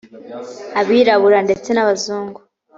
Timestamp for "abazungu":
1.83-2.39